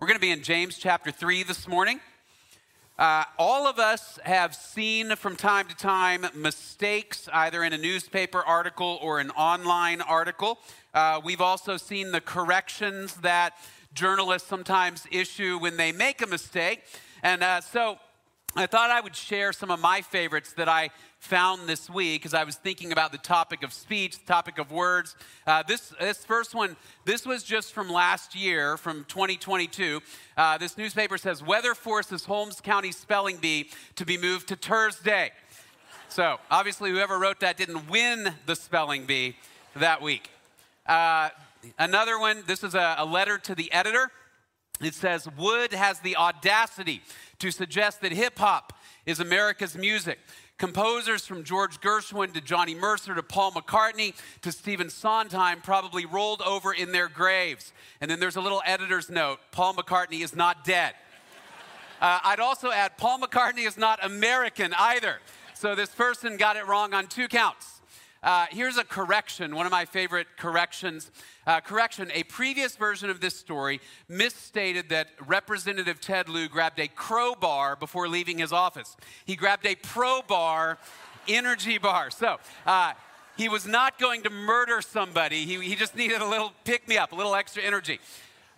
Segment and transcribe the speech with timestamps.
[0.00, 1.98] We're going to be in James chapter 3 this morning.
[3.00, 8.38] Uh, all of us have seen from time to time mistakes, either in a newspaper
[8.38, 10.60] article or an online article.
[10.94, 13.56] Uh, we've also seen the corrections that
[13.92, 16.84] journalists sometimes issue when they make a mistake.
[17.24, 17.98] And uh, so
[18.54, 22.32] I thought I would share some of my favorites that I found this week as
[22.32, 25.16] I was thinking about the topic of speech, the topic of words.
[25.46, 30.00] Uh, this, this first one, this was just from last year, from 2022.
[30.36, 35.32] Uh, this newspaper says weather forces Holmes County spelling bee to be moved to Thursday.
[36.08, 39.36] So obviously, whoever wrote that didn't win the spelling bee
[39.76, 40.30] that week.
[40.86, 41.30] Uh,
[41.78, 44.10] another one, this is a, a letter to the editor.
[44.80, 47.02] It says, Wood has the audacity
[47.40, 48.72] to suggest that hip hop
[49.04, 50.18] is America's music.
[50.58, 56.42] Composers from George Gershwin to Johnny Mercer to Paul McCartney to Stephen Sondheim probably rolled
[56.42, 57.72] over in their graves.
[58.00, 60.94] And then there's a little editor's note Paul McCartney is not dead.
[62.00, 65.18] Uh, I'd also add Paul McCartney is not American either.
[65.54, 67.77] So this person got it wrong on two counts.
[68.28, 71.10] Uh, here's a correction, one of my favorite corrections.
[71.46, 76.88] Uh, correction a previous version of this story misstated that Representative Ted Lieu grabbed a
[76.88, 78.98] crowbar before leaving his office.
[79.24, 80.76] He grabbed a pro bar
[81.26, 82.10] energy bar.
[82.10, 82.92] So, uh,
[83.38, 85.46] he was not going to murder somebody.
[85.46, 87.98] He, he just needed a little pick me up, a little extra energy.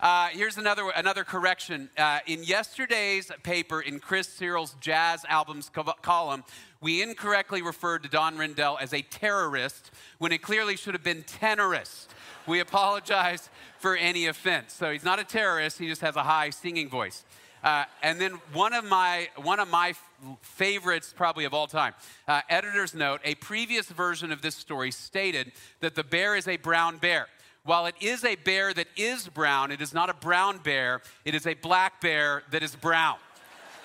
[0.01, 1.87] Uh, here's another, another correction.
[1.95, 6.43] Uh, in yesterday's paper, in Chris Searle's jazz albums co- column,
[6.81, 11.21] we incorrectly referred to Don Rendell as a terrorist when it clearly should have been
[11.21, 12.07] tenorist.
[12.47, 14.73] We apologize for any offense.
[14.73, 17.23] So he's not a terrorist, he just has a high singing voice.
[17.63, 19.93] Uh, and then one of my one of my
[20.41, 21.93] favorites, probably of all time,
[22.27, 26.57] uh, editor's note: a previous version of this story stated that the bear is a
[26.57, 27.27] brown bear.
[27.63, 31.35] While it is a bear that is brown, it is not a brown bear, it
[31.35, 33.17] is a black bear that is brown.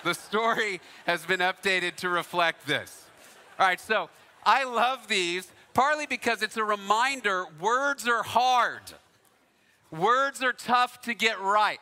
[0.03, 3.05] The story has been updated to reflect this.
[3.59, 4.09] All right, so
[4.45, 8.81] I love these partly because it's a reminder words are hard,
[9.91, 11.79] words are tough to get right.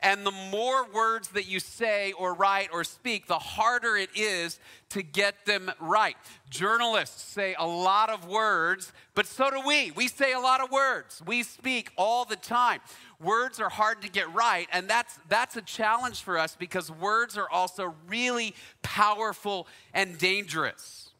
[0.00, 4.60] And the more words that you say or write or speak, the harder it is
[4.90, 6.16] to get them right.
[6.48, 9.90] Journalists say a lot of words, but so do we.
[9.90, 11.20] We say a lot of words.
[11.26, 12.80] We speak all the time.
[13.20, 17.36] Words are hard to get right, and that's that's a challenge for us because words
[17.36, 21.10] are also really powerful and dangerous.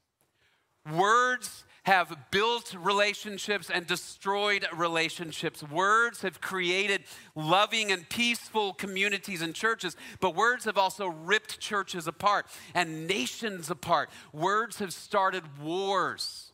[0.95, 5.63] Words have built relationships and destroyed relationships.
[5.63, 7.05] Words have created
[7.35, 12.45] loving and peaceful communities and churches, but words have also ripped churches apart
[12.75, 14.11] and nations apart.
[14.35, 16.53] Words have started wars.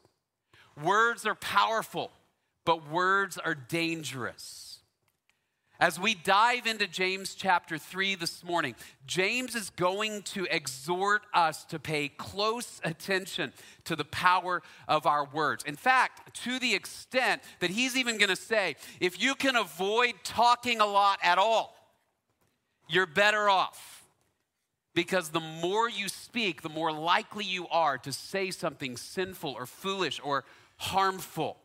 [0.80, 2.12] Words are powerful,
[2.64, 4.73] but words are dangerous.
[5.80, 8.76] As we dive into James chapter 3 this morning,
[9.08, 13.52] James is going to exhort us to pay close attention
[13.84, 15.64] to the power of our words.
[15.64, 20.14] In fact, to the extent that he's even going to say, if you can avoid
[20.22, 21.74] talking a lot at all,
[22.88, 24.04] you're better off.
[24.94, 29.66] Because the more you speak, the more likely you are to say something sinful or
[29.66, 30.44] foolish or
[30.76, 31.56] harmful.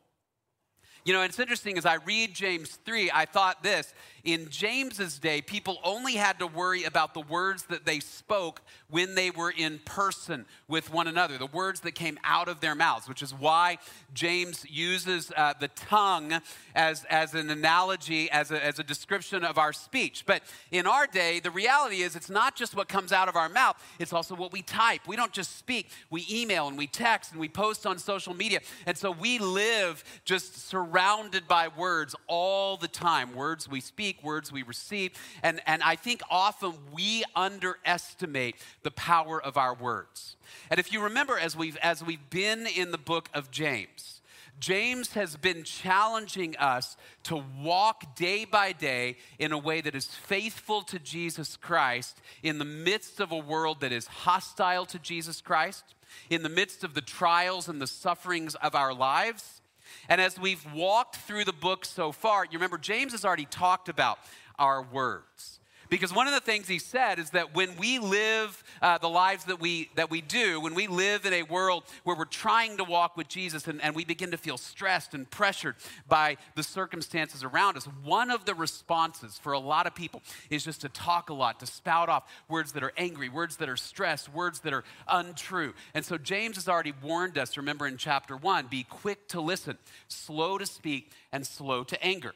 [1.05, 3.93] You know, it's interesting as I read James 3, I thought this
[4.23, 9.15] in James's day, people only had to worry about the words that they spoke when
[9.15, 13.07] they were in person with one another, the words that came out of their mouths,
[13.07, 13.77] which is why
[14.13, 16.41] James uses uh, the tongue
[16.75, 20.23] as, as an analogy, as a, as a description of our speech.
[20.25, 20.41] But
[20.71, 23.75] in our day, the reality is it's not just what comes out of our mouth,
[23.99, 25.01] it's also what we type.
[25.07, 28.59] We don't just speak, we email and we text and we post on social media.
[28.85, 34.23] And so we live just surrounded by words all the time words we speak speak,
[34.23, 35.11] words we receive.
[35.43, 40.35] And, and I think often we underestimate the power of our words.
[40.71, 44.21] And if you remember, as we've, as we've been in the book of James,
[44.59, 50.07] James has been challenging us to walk day by day in a way that is
[50.07, 55.39] faithful to Jesus Christ in the midst of a world that is hostile to Jesus
[55.39, 55.95] Christ,
[56.29, 59.58] in the midst of the trials and the sufferings of our lives.
[60.07, 63.89] And as we've walked through the book so far, you remember James has already talked
[63.89, 64.19] about
[64.57, 65.58] our words.
[65.89, 69.45] Because one of the things he said is that when we live uh, the lives
[69.45, 72.83] that we, that we do, when we live in a world where we're trying to
[72.83, 75.75] walk with Jesus and, and we begin to feel stressed and pressured
[76.07, 80.63] by the circumstances around us, one of the responses for a lot of people is
[80.63, 83.77] just to talk a lot, to spout off words that are angry, words that are
[83.77, 85.73] stressed, words that are untrue.
[85.95, 89.77] And so James has already warned us, remember in chapter one, be quick to listen,
[90.07, 92.33] slow to speak, and slow to anger.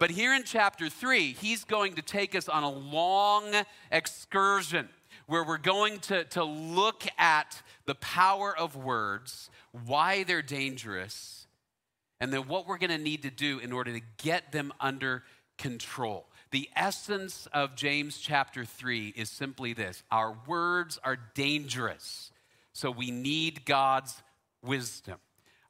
[0.00, 3.52] But here in chapter three, he's going to take us on a long
[3.92, 4.88] excursion
[5.26, 9.50] where we're going to, to look at the power of words,
[9.84, 11.46] why they're dangerous,
[12.18, 15.22] and then what we're going to need to do in order to get them under
[15.58, 16.26] control.
[16.50, 22.32] The essence of James chapter 3 is simply this our words are dangerous,
[22.72, 24.22] so we need God's
[24.62, 25.18] wisdom.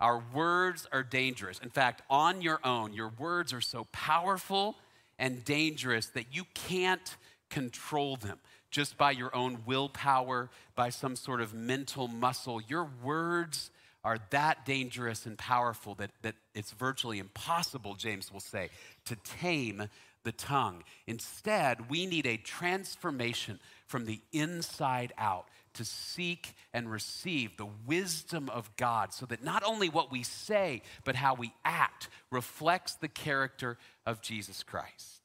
[0.01, 1.59] Our words are dangerous.
[1.59, 4.77] In fact, on your own, your words are so powerful
[5.19, 7.17] and dangerous that you can't
[7.51, 8.39] control them
[8.71, 12.61] just by your own willpower, by some sort of mental muscle.
[12.63, 13.71] Your words
[14.03, 18.71] are that dangerous and powerful that, that it's virtually impossible, James will say,
[19.05, 19.89] to tame
[20.25, 20.83] the tongue.
[21.07, 28.49] Instead, we need a transformation from the inside out to seek and receive the wisdom
[28.49, 33.09] of God so that not only what we say, but how we act reflects the
[33.09, 35.21] character of Jesus Christ.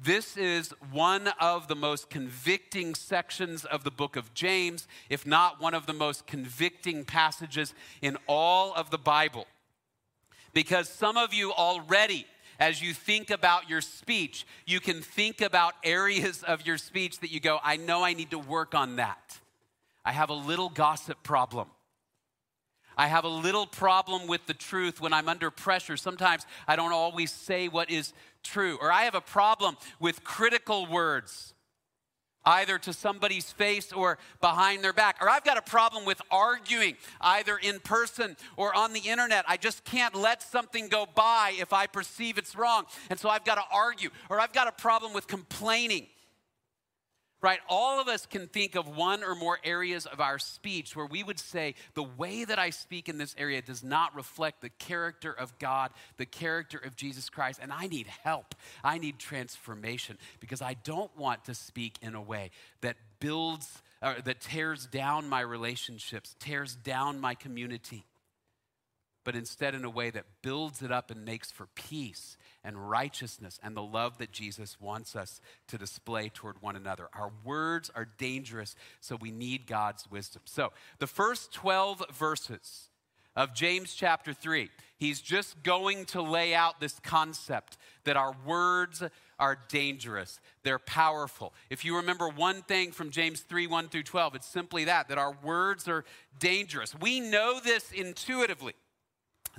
[0.00, 5.60] This is one of the most convicting sections of the book of James, if not
[5.60, 9.46] one of the most convicting passages in all of the Bible.
[10.54, 12.26] Because some of you already
[12.58, 17.30] as you think about your speech, you can think about areas of your speech that
[17.30, 19.38] you go, I know I need to work on that.
[20.08, 21.68] I have a little gossip problem.
[22.96, 25.98] I have a little problem with the truth when I'm under pressure.
[25.98, 28.78] Sometimes I don't always say what is true.
[28.80, 31.52] Or I have a problem with critical words
[32.46, 35.18] either to somebody's face or behind their back.
[35.20, 39.44] Or I've got a problem with arguing, either in person or on the internet.
[39.46, 42.84] I just can't let something go by if I perceive it's wrong.
[43.10, 44.08] And so I've got to argue.
[44.30, 46.06] Or I've got a problem with complaining
[47.40, 47.60] right?
[47.68, 51.22] All of us can think of one or more areas of our speech where we
[51.22, 55.32] would say, the way that I speak in this area does not reflect the character
[55.32, 58.54] of God, the character of Jesus Christ, and I need help.
[58.82, 62.50] I need transformation because I don't want to speak in a way
[62.80, 68.04] that builds, or that tears down my relationships, tears down my community.
[69.28, 73.60] But instead, in a way that builds it up and makes for peace and righteousness
[73.62, 77.10] and the love that Jesus wants us to display toward one another.
[77.12, 80.40] Our words are dangerous, so we need God's wisdom.
[80.46, 82.88] So, the first 12 verses
[83.36, 89.02] of James chapter 3, he's just going to lay out this concept that our words
[89.38, 90.40] are dangerous.
[90.62, 91.52] They're powerful.
[91.68, 95.18] If you remember one thing from James 3 1 through 12, it's simply that, that
[95.18, 96.06] our words are
[96.38, 96.94] dangerous.
[96.98, 98.72] We know this intuitively.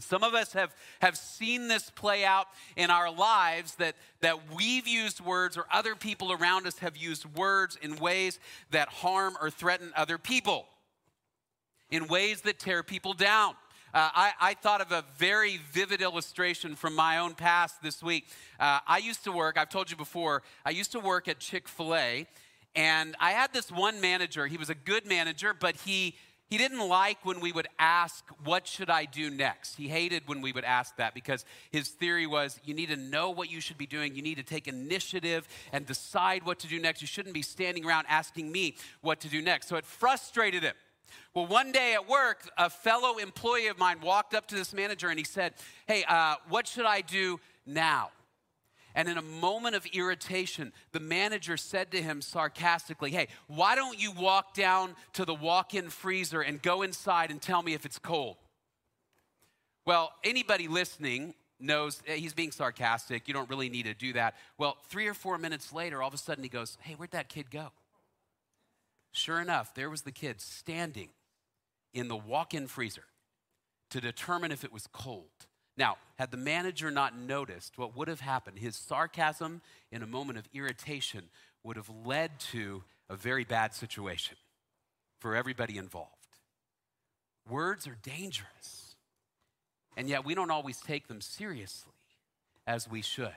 [0.02, 4.88] Some of us have, have seen this play out in our lives that, that we've
[4.88, 8.40] used words or other people around us have used words in ways
[8.72, 10.66] that harm or threaten other people,
[11.90, 13.56] in ways that tear people down.
[13.92, 18.28] Uh, I, I, thought of a very vivid illustration from my own past this week.
[18.60, 21.68] Uh, I used to work, I've told you before, I used to work at Chick
[21.68, 22.28] fil A,
[22.76, 24.46] and I had this one manager.
[24.46, 26.16] He was a good manager, but he
[26.50, 29.76] he didn't like when we would ask, What should I do next?
[29.76, 33.30] He hated when we would ask that because his theory was you need to know
[33.30, 34.16] what you should be doing.
[34.16, 37.02] You need to take initiative and decide what to do next.
[37.02, 39.68] You shouldn't be standing around asking me what to do next.
[39.68, 40.74] So it frustrated him.
[41.36, 45.10] Well, one day at work, a fellow employee of mine walked up to this manager
[45.10, 45.54] and he said,
[45.86, 48.10] Hey, uh, what should I do now?
[48.96, 54.00] And in a moment of irritation, the manager said to him sarcastically, Hey, why don't
[54.00, 57.86] you walk down to the walk in freezer and go inside and tell me if
[57.86, 58.38] it's cold?
[59.86, 63.28] Well, anybody listening knows eh, he's being sarcastic.
[63.28, 64.36] You don't really need to do that.
[64.58, 67.30] Well, three or four minutes later, all of a sudden he goes, Hey, where'd that
[67.30, 67.72] kid go?
[69.12, 71.10] Sure enough, there was the kid standing
[71.94, 73.06] in the walk in freezer
[73.90, 75.48] to determine if it was cold.
[75.80, 78.60] Now, had the manager not noticed, what would have happened?
[78.60, 79.62] His sarcasm
[79.94, 81.30] in a moment of irritation
[81.64, 84.36] would have led to a very bad situation
[85.20, 86.12] for everybody involved.
[87.50, 88.98] Words are dangerous,
[89.96, 91.94] and yet we don't always take them seriously
[92.68, 93.32] as we should.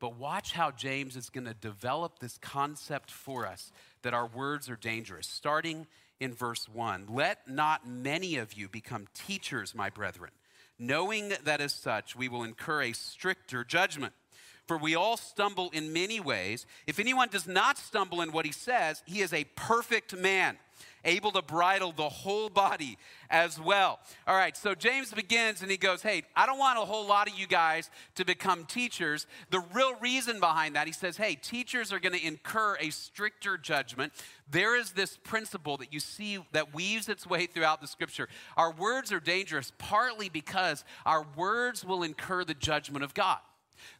[0.00, 3.70] But watch how James is going to develop this concept for us
[4.02, 5.86] that our words are dangerous, starting
[6.18, 7.06] in verse 1.
[7.08, 10.32] Let not many of you become teachers, my brethren
[10.78, 14.12] knowing that as such we will incur a stricter judgment.
[14.66, 16.66] For we all stumble in many ways.
[16.86, 20.56] If anyone does not stumble in what he says, he is a perfect man,
[21.04, 22.98] able to bridle the whole body
[23.30, 24.00] as well.
[24.26, 27.30] All right, so James begins and he goes, Hey, I don't want a whole lot
[27.30, 29.28] of you guys to become teachers.
[29.50, 33.56] The real reason behind that, he says, Hey, teachers are going to incur a stricter
[33.56, 34.12] judgment.
[34.50, 38.28] There is this principle that you see that weaves its way throughout the scripture.
[38.56, 43.38] Our words are dangerous partly because our words will incur the judgment of God.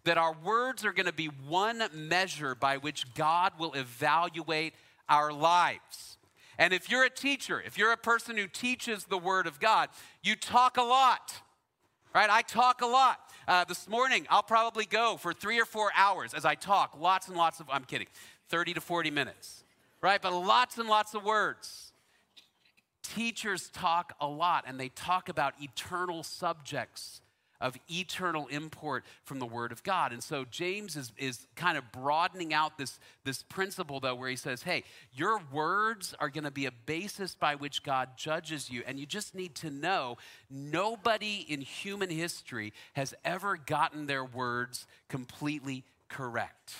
[0.05, 4.75] That our words are going to be one measure by which God will evaluate
[5.09, 6.19] our lives.
[6.59, 9.89] And if you're a teacher, if you're a person who teaches the Word of God,
[10.23, 11.35] you talk a lot,
[12.15, 12.31] right?
[12.31, 13.21] I talk a lot.
[13.47, 17.29] Uh, this morning, I'll probably go for three or four hours as I talk, lots
[17.29, 18.09] and lots of, I'm kidding,
[18.49, 19.65] 30 to 40 minutes,
[20.01, 20.21] right?
[20.21, 21.93] But lots and lots of words.
[23.03, 27.21] Teachers talk a lot and they talk about eternal subjects
[27.61, 30.13] of eternal import from the Word of God.
[30.13, 34.37] And so James is, is kind of broadening out this, this principle, though, where he
[34.37, 38.83] says, hey, your words are going to be a basis by which God judges you.
[38.87, 40.17] And you just need to know
[40.51, 46.75] nobody in human history has ever gotten their words completely correct.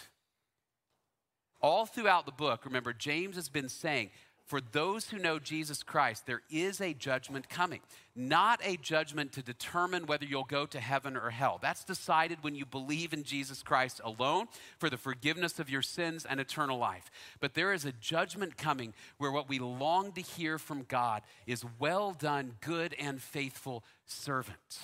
[1.63, 4.11] All throughout the book, remember, James has been saying,
[4.47, 7.81] for those who know Jesus Christ, there is a judgment coming.
[8.15, 11.59] Not a judgment to determine whether you'll go to heaven or hell.
[11.61, 14.47] That's decided when you believe in Jesus Christ alone
[14.79, 17.11] for the forgiveness of your sins and eternal life.
[17.41, 21.65] But there is a judgment coming where what we long to hear from God is
[21.81, 24.79] well done, good and faithful servant.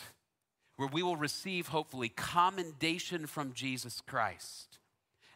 [0.77, 4.81] Where we will receive, hopefully, commendation from Jesus Christ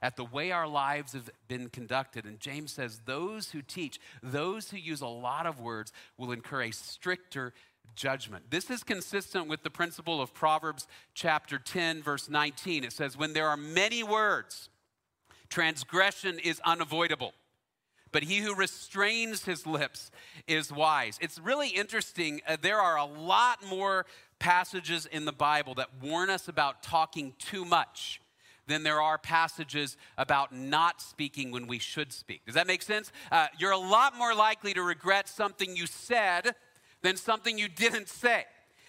[0.07, 2.27] at the way our lives have been conducted.
[2.27, 6.63] And James says those who teach, those who use a lot of words, will incur
[6.63, 7.53] a stricter
[7.97, 8.45] judgment.
[8.49, 12.85] This is consistent with the principle of Proverbs chapter 10, verse 19.
[12.85, 14.69] It says, When there are many words,
[15.49, 17.35] transgression is unavoidable.
[18.13, 20.13] But he who restrains his lips
[20.47, 21.19] is wise.
[21.21, 22.43] It's really interesting.
[22.47, 24.07] Uh, there are a lot more
[24.39, 28.21] passages in the Bible that warn us about talking too much
[28.67, 32.45] than there are passages about not speaking when we should speak.
[32.45, 33.13] Does that make sense?
[33.31, 36.55] Uh, you're a lot more likely to regret something you said
[37.03, 38.45] than something you didn't say.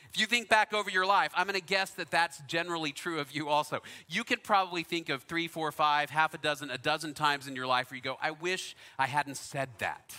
[0.10, 3.20] If you think back over your life, I'm going to guess that that's generally true
[3.20, 3.82] of you also.
[4.08, 7.56] You could probably think of three, four, five, half a dozen, a dozen times in
[7.56, 10.16] your life where you go, I wish I hadn't said that.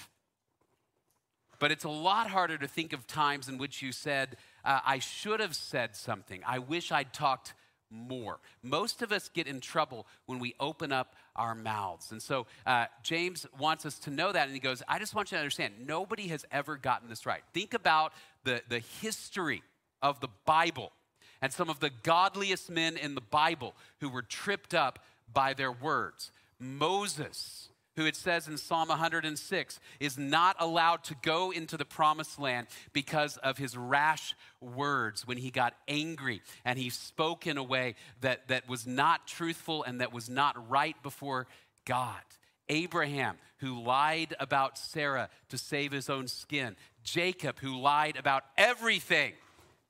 [1.59, 5.01] But it's a lot harder to think of times in which you said, uh, I
[5.01, 6.43] should have said something.
[6.47, 7.55] I wish I'd talked
[7.91, 8.39] more.
[8.63, 12.13] Most of us get in trouble when we open up our mouths.
[12.13, 14.47] And so uh, James wants us to know that.
[14.47, 17.43] And he goes, I just want you to understand nobody has ever gotten this right.
[17.55, 18.13] Think about
[18.45, 19.63] the, the history
[20.03, 20.93] of the Bible
[21.41, 24.99] and some of the godliest men in the Bible who were tripped up
[25.33, 26.33] by their words.
[26.59, 27.69] Moses
[27.99, 32.69] who it says in Psalm 106 is not allowed to go into the promised land
[32.93, 37.97] because of his rash words when he got angry and he spoke in a way
[38.21, 41.49] that, that was not truthful and that was not right before
[41.85, 42.23] God.
[42.69, 46.77] Abraham, who lied about Sarah to save his own skin.
[47.03, 49.33] Jacob, who lied about everything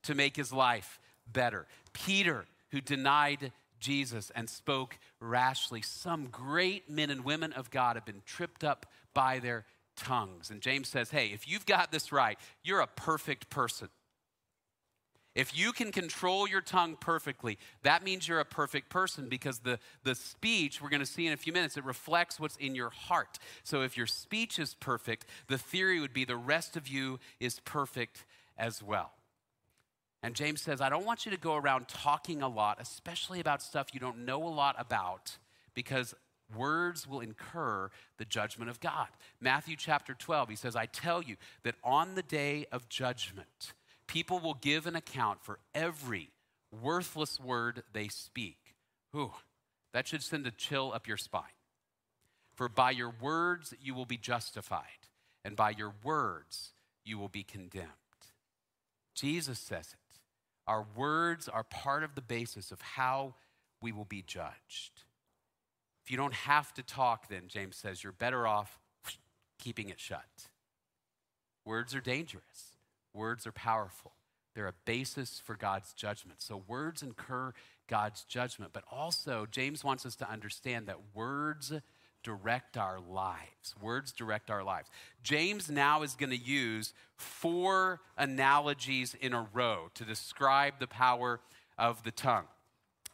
[0.05, 0.99] to make his life
[1.31, 1.67] better.
[1.93, 5.83] Peter, who denied Jesus and spoke rashly.
[5.83, 9.65] Some great men and women of God have been tripped up by their
[9.97, 10.51] tongues.
[10.51, 13.89] And James says, hey, if you've got this right, you're a perfect person.
[15.35, 19.79] If you can control your tongue perfectly, that means you're a perfect person because the,
[20.03, 22.91] the speech, we're going to see in a few minutes, it reflects what's in your
[22.91, 23.39] heart.
[23.63, 27.61] So if your speech is perfect, the theory would be the rest of you is
[27.61, 28.25] perfect
[28.57, 29.13] as well.
[30.23, 33.63] And James says, I don't want you to go around talking a lot, especially about
[33.63, 35.39] stuff you don't know a lot about,
[35.75, 36.15] because
[36.57, 39.09] words will incur the judgment of God.
[39.41, 43.75] Matthew chapter 12, he says, I tell you that on the day of judgment,
[44.07, 46.31] people will give an account for every
[46.83, 48.75] worthless word they speak.
[49.15, 49.33] Ooh,
[49.93, 51.43] that should send a chill up your spine.
[52.55, 54.83] For by your words you will be justified,
[55.45, 56.73] and by your words
[57.05, 57.87] you will be condemned.
[59.15, 60.08] Jesus says it.
[60.69, 63.35] Our words are part of the basis of how
[63.81, 65.03] we will be judged.
[66.05, 68.79] If you don't have to talk, then, James says, you're better off
[69.59, 70.27] keeping it shut.
[71.65, 72.77] Words are dangerous,
[73.13, 74.13] words are powerful.
[74.55, 76.43] They're a basis for God's judgment.
[76.43, 77.53] So, words incur
[77.87, 78.73] God's judgment.
[78.73, 81.73] But also, James wants us to understand that words
[82.23, 83.75] direct our lives.
[83.81, 84.91] Words direct our lives.
[85.23, 91.41] James now is going to use four analogies in a row to describe the power
[91.79, 92.47] of the tongue.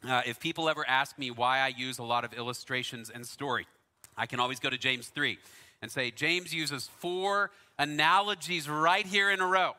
[0.06, 3.66] Uh, if people ever ask me why I use a lot of illustrations and story,
[4.16, 5.38] I can always go to James 3
[5.80, 9.74] and say, James uses four analogies right here in a row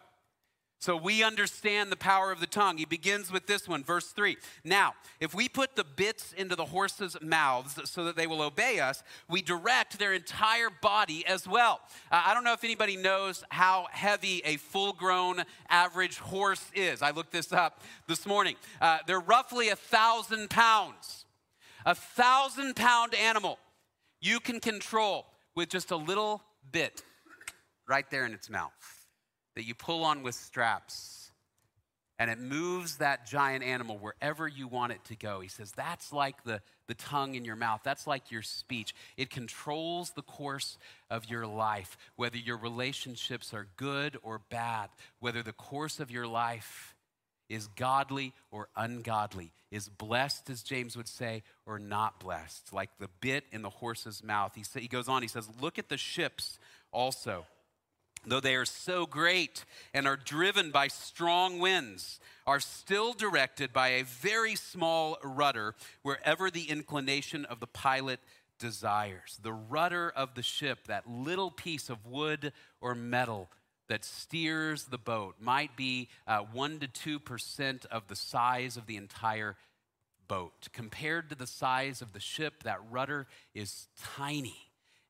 [0.79, 2.77] So we understand the power of the tongue.
[2.77, 4.37] He begins with this one, verse 3.
[4.63, 8.79] Now, if we put the bits into the horses' mouths so that they will obey
[8.79, 11.79] us, we direct their entire body as well.
[12.11, 17.01] Uh, I don't know if anybody knows how heavy a full grown average horse is.
[17.01, 18.55] I looked this up this morning.
[18.79, 21.25] Uh, they're roughly a thousand pounds.
[21.85, 23.59] A thousand pound animal
[24.21, 26.41] you can control with just a little
[26.71, 27.03] bit
[27.87, 28.94] right there in its mouth
[29.55, 31.25] that you pull on with straps
[32.17, 35.41] and it moves that giant animal wherever you want it to go.
[35.41, 38.95] He says that's like the, the tongue in your mouth, that's like your speech.
[39.17, 40.77] It controls the course
[41.09, 46.27] of your life, whether your relationships are good or bad, whether the course of your
[46.27, 46.95] life
[47.47, 53.09] is godly or ungodly, is blessed, as James would say, or not blessed, like the
[53.19, 54.53] bit in the horse's mouth.
[54.55, 56.57] He, say, he goes on, he says, Look at the ships
[56.91, 57.45] also
[58.31, 63.89] though they are so great and are driven by strong winds, are still directed by
[63.89, 68.19] a very small rudder wherever the inclination of the pilot
[68.59, 69.39] desires.
[69.41, 73.49] The rudder of the ship, that little piece of wood or metal
[73.87, 78.97] that steers the boat, might be uh, 1 to 2% of the size of the
[78.97, 79.55] entire
[80.27, 80.69] boat.
[80.73, 84.57] Compared to the size of the ship, that rudder is tiny.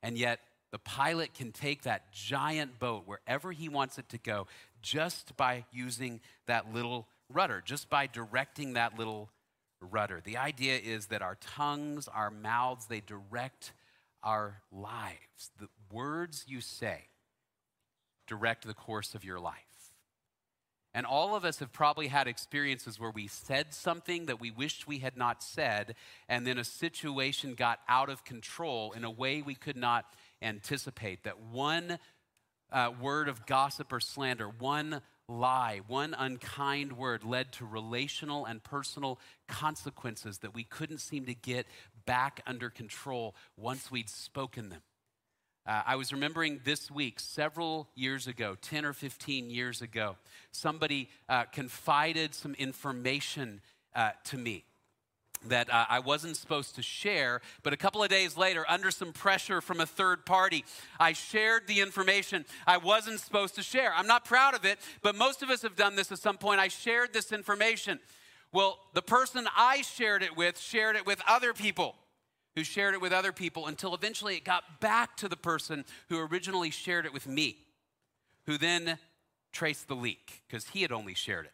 [0.04, 0.40] And yet,
[0.76, 4.46] the pilot can take that giant boat wherever he wants it to go
[4.82, 9.30] just by using that little rudder, just by directing that little
[9.80, 10.20] rudder.
[10.22, 13.72] The idea is that our tongues, our mouths, they direct
[14.22, 15.52] our lives.
[15.62, 17.06] The words you say
[18.28, 19.54] direct the course of your life.
[20.94, 24.88] And all of us have probably had experiences where we said something that we wished
[24.88, 25.96] we had not said,
[26.28, 30.06] and then a situation got out of control in a way we could not
[30.46, 32.00] anticipate that one
[32.72, 38.64] uh, word of gossip or slander, one lie, one unkind word led to relational and
[38.64, 41.66] personal consequences that we couldn't seem to get
[42.06, 44.82] back under control once we'd spoken them.
[45.68, 50.16] Uh, I was remembering this week, several years ago, 10 or 15 years ago,
[50.52, 53.62] somebody uh, confided some information
[53.96, 54.64] uh, to me
[55.50, 57.42] that uh, I wasn't supposed to share.
[57.64, 60.66] But a couple of days later, under some pressure from a third party,
[61.00, 63.94] I shared the information I wasn't supposed to share.
[63.94, 66.60] I'm not proud of it, but most of us have done this at some point.
[66.60, 68.00] I shared this information.
[68.52, 71.96] Well, the person I shared it with shared it with other people
[72.56, 76.20] who shared it with other people until eventually it got back to the person who
[76.20, 77.58] originally shared it with me,
[78.46, 78.98] who then
[79.52, 81.52] traced the leak because he had only shared it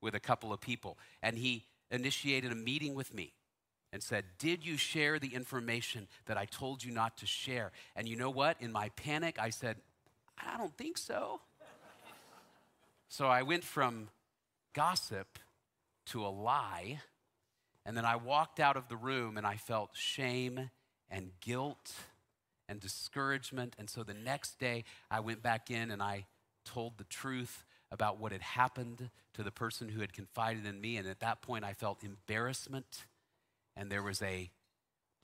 [0.00, 0.96] with a couple of people.
[1.22, 1.64] And he
[1.94, 3.32] initiated a meeting with me
[3.92, 7.72] and said, Did you share the information that I told you not to share?
[7.94, 8.56] And you know what?
[8.60, 9.76] In my panic, I said,
[10.36, 11.40] I don't think so.
[13.08, 14.08] so I went from
[14.74, 15.38] gossip
[16.06, 17.00] to a lie.
[17.86, 20.70] And then I walked out of the room and I felt shame
[21.10, 21.92] and guilt
[22.68, 23.76] and discouragement.
[23.78, 26.26] And so the next day, I went back in and I
[26.64, 30.96] told the truth about what had happened to the person who had confided in me.
[30.96, 33.04] And at that point, I felt embarrassment,
[33.76, 34.50] and there was a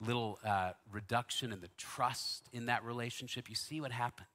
[0.01, 3.49] little uh, reduction in the trust in that relationship.
[3.49, 4.27] You see what happened?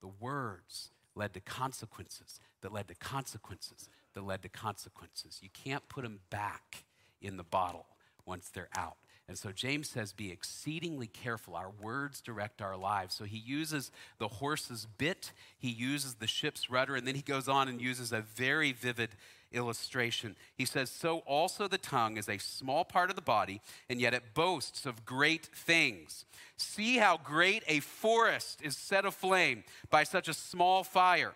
[0.00, 5.38] The words led to consequences that led to consequences that led to consequences.
[5.42, 6.84] You can't put them back
[7.20, 7.86] in the bottle
[8.24, 8.96] once they're out.
[9.30, 11.54] And so James says, Be exceedingly careful.
[11.54, 13.14] Our words direct our lives.
[13.14, 17.46] So he uses the horse's bit, he uses the ship's rudder, and then he goes
[17.46, 19.10] on and uses a very vivid
[19.52, 20.34] illustration.
[20.56, 24.14] He says, So also the tongue is a small part of the body, and yet
[24.14, 26.24] it boasts of great things.
[26.56, 31.34] See how great a forest is set aflame by such a small fire.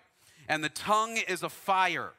[0.49, 2.15] And the tongue is a fire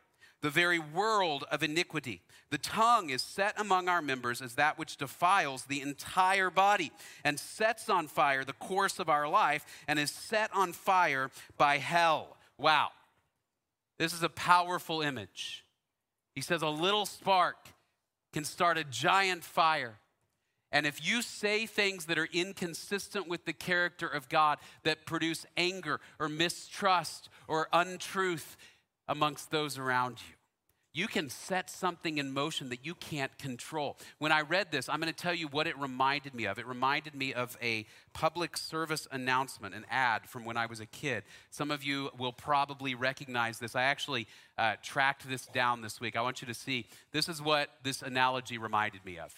[0.46, 2.22] the very world of iniquity.
[2.52, 6.92] The tongue is set among our members as that which defiles the entire body
[7.24, 11.80] and sets on fire the course of our life and is set on fire by
[11.80, 12.38] hell.
[12.58, 12.90] Wow.
[13.98, 15.66] This is a powerful image.
[16.36, 17.58] He says a little spark
[18.34, 19.96] can start a giant fire.
[20.72, 25.46] And if you say things that are inconsistent with the character of God, that produce
[25.56, 28.58] anger or mistrust or untruth
[29.08, 30.35] amongst those around you,
[30.96, 33.98] you can set something in motion that you can't control.
[34.18, 36.58] When I read this, I'm going to tell you what it reminded me of.
[36.58, 40.86] It reminded me of a public service announcement, an ad from when I was a
[40.86, 41.24] kid.
[41.52, 43.76] Some of you will probably recognize this.
[43.76, 44.26] I actually
[44.58, 46.16] uh, tracked this down this week.
[46.16, 46.88] I want you to see.
[47.12, 49.34] This is what this analogy reminded me of.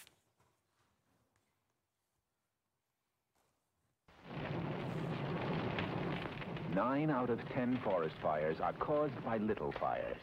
[6.72, 10.18] Nine out of ten forest fires are caused by little fires.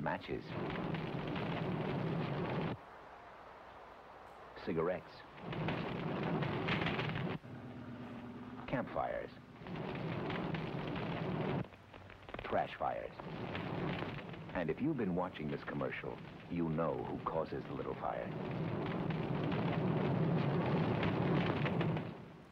[0.00, 0.42] Matches.
[4.64, 5.02] Cigarettes.
[8.66, 9.30] Campfires.
[12.44, 13.10] Trash fires.
[14.54, 16.16] And if you've been watching this commercial,
[16.50, 18.28] you know who causes the little fire.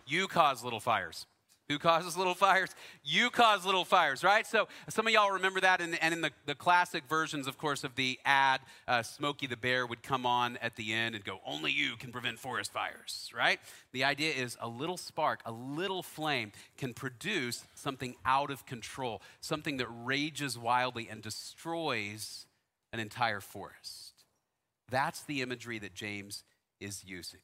[0.06, 1.26] You cause little fires.
[1.68, 2.70] Who causes little fires?
[3.02, 4.46] You cause little fires, right?
[4.46, 7.82] So some of y'all remember that, and, and in the, the classic versions, of course,
[7.82, 11.40] of the ad, uh, Smokey the Bear would come on at the end and go,
[11.44, 13.58] Only you can prevent forest fires, right?
[13.92, 19.20] The idea is a little spark, a little flame can produce something out of control,
[19.40, 22.46] something that rages wildly and destroys
[22.92, 24.24] an entire forest.
[24.88, 26.44] That's the imagery that James
[26.80, 27.40] is using.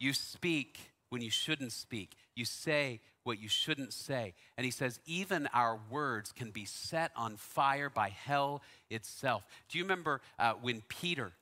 [0.00, 2.16] You speak when you shouldn't speak.
[2.34, 4.34] You say what you shouldn't say.
[4.56, 9.44] And he says, even our words can be set on fire by hell itself.
[9.68, 11.32] Do you remember uh, when Peter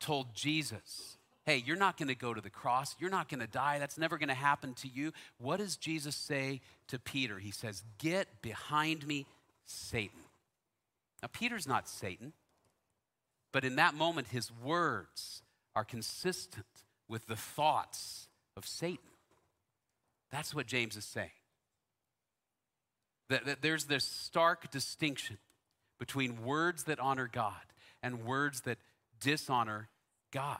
[0.00, 2.94] told Jesus, Hey, you're not going to go to the cross.
[3.00, 3.78] You're not going to die.
[3.78, 5.12] That's never going to happen to you.
[5.38, 7.38] What does Jesus say to Peter?
[7.38, 9.26] He says, Get behind me,
[9.64, 10.20] Satan.
[11.22, 12.34] Now, Peter's not Satan,
[13.52, 15.42] but in that moment, his words
[15.74, 16.66] are consistent
[17.08, 18.98] with the thoughts of Satan.
[20.30, 21.30] That's what James is saying.
[23.28, 25.38] That, that, there's this stark distinction
[25.98, 27.52] between words that honor God
[28.02, 28.78] and words that
[29.20, 29.88] dishonor
[30.32, 30.58] God.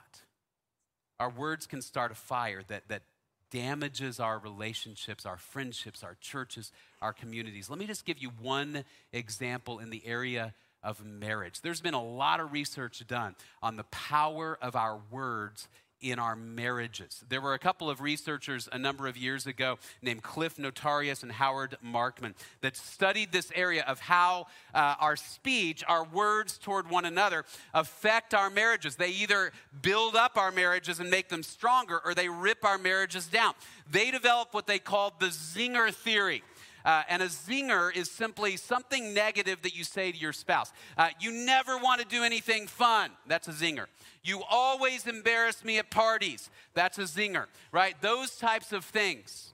[1.19, 3.03] Our words can start a fire that, that
[3.51, 7.69] damages our relationships, our friendships, our churches, our communities.
[7.69, 11.61] Let me just give you one example in the area of marriage.
[11.61, 15.67] There's been a lot of research done on the power of our words
[16.01, 17.23] in our marriages.
[17.29, 21.31] There were a couple of researchers a number of years ago named Cliff Notarius and
[21.31, 27.05] Howard Markman that studied this area of how uh, our speech, our words toward one
[27.05, 28.95] another, affect our marriages.
[28.95, 33.27] They either build up our marriages and make them stronger, or they rip our marriages
[33.27, 33.53] down.
[33.89, 36.43] They developed what they called the Zinger theory.
[36.85, 40.71] Uh, and a zinger is simply something negative that you say to your spouse.
[40.97, 43.11] Uh, you never want to do anything fun.
[43.27, 43.85] That's a zinger.
[44.23, 46.49] You always embarrass me at parties.
[46.73, 47.95] That's a zinger, right?
[48.01, 49.53] Those types of things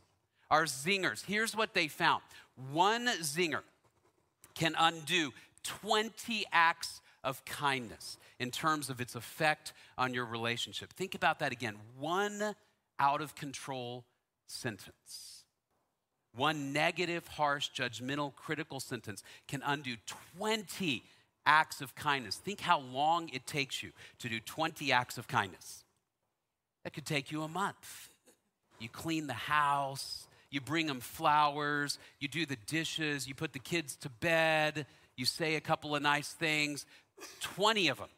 [0.50, 1.26] are zingers.
[1.26, 2.22] Here's what they found
[2.72, 3.62] one zinger
[4.56, 5.32] can undo
[5.64, 10.94] 20 acts of kindness in terms of its effect on your relationship.
[10.94, 11.76] Think about that again.
[12.00, 12.56] One
[13.00, 14.06] out of control
[14.48, 15.37] sentence
[16.38, 19.96] one negative, harsh, judgmental, critical sentence can undo
[20.38, 21.04] 20
[21.46, 22.36] acts of kindness.
[22.36, 25.84] Think how long it takes you to do 20 acts of kindness.
[26.84, 28.10] That could take you a month.
[28.80, 33.60] You clean the house, you bring them flowers, you do the dishes, you put the
[33.60, 36.86] kids to bed, you say a couple of nice things.
[37.42, 38.10] 20 of them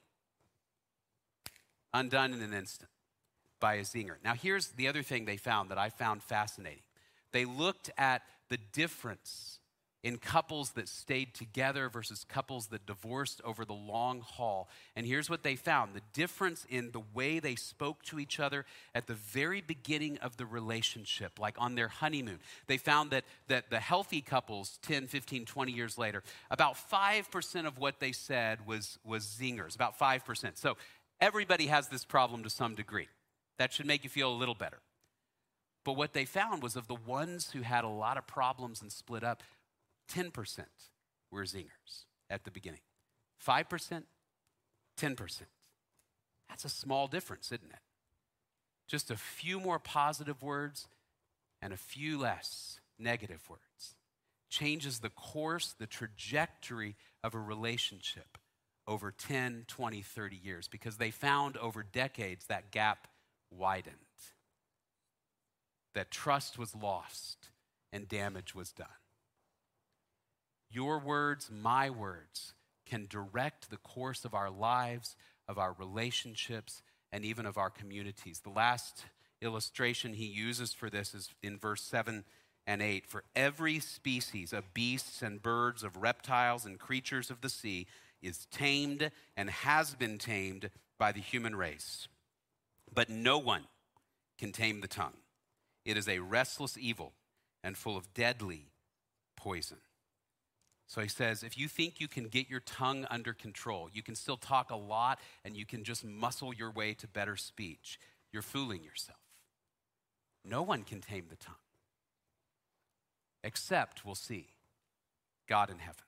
[1.93, 2.89] undone in an instant
[3.59, 4.15] by a zinger.
[4.23, 6.83] Now, here's the other thing they found that I found fascinating
[7.31, 9.59] they looked at the difference
[10.03, 14.69] in couples that stayed together versus couples that divorced over the long haul.
[14.95, 18.65] And here's what they found the difference in the way they spoke to each other
[18.95, 22.39] at the very beginning of the relationship, like on their honeymoon.
[22.67, 27.77] They found that, that the healthy couples, 10, 15, 20 years later, about 5% of
[27.77, 30.57] what they said was, was zingers, about 5%.
[30.57, 30.77] So
[31.19, 33.09] everybody has this problem to some degree.
[33.57, 34.79] That should make you feel a little better.
[35.89, 38.91] But what they found was of the ones who had a lot of problems and
[38.91, 39.41] split up,
[40.13, 40.59] 10%
[41.31, 42.81] were zingers at the beginning.
[43.43, 44.03] 5%,
[45.01, 45.41] 10%.
[46.47, 47.79] That's a small difference, isn't it?
[48.87, 50.87] Just a few more positive words
[51.59, 53.95] and a few less negative words
[54.47, 58.37] changes the course, the trajectory of a relationship
[58.85, 63.07] over 10, 20, 30 years because they found over decades that gap
[63.49, 64.08] widened
[65.93, 67.49] that trust was lost
[67.91, 68.87] and damage was done.
[70.71, 72.53] Your words, my words,
[72.85, 75.15] can direct the course of our lives,
[75.47, 78.41] of our relationships, and even of our communities.
[78.43, 79.05] The last
[79.41, 82.23] illustration he uses for this is in verse 7
[82.67, 83.07] and 8.
[83.07, 87.87] For every species of beasts and birds, of reptiles and creatures of the sea
[88.21, 92.07] is tamed and has been tamed by the human race.
[92.93, 93.63] But no one
[94.37, 95.17] can tame the tongue.
[95.89, 97.13] It is a restless evil
[97.63, 98.67] and full of deadly
[99.35, 99.79] poison.
[100.85, 104.13] So he says, if you think you can get your tongue under control, you can
[104.13, 107.99] still talk a lot and you can just muscle your way to better speech,
[108.31, 109.17] you're fooling yourself.
[110.45, 111.55] No one can tame the tongue,
[113.43, 114.49] except, we'll see,
[115.47, 116.03] God in heaven.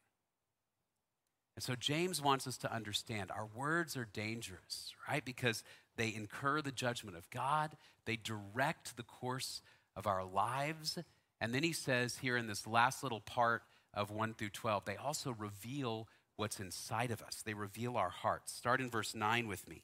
[1.55, 5.25] And so James wants us to understand our words are dangerous, right?
[5.25, 5.63] Because
[5.97, 9.61] they incur the judgment of God, they direct the course
[9.95, 10.97] of our lives.
[11.39, 14.95] And then he says here in this last little part of 1 through 12, they
[14.95, 17.41] also reveal what's inside of us.
[17.43, 18.53] They reveal our hearts.
[18.53, 19.83] Start in verse 9 with me.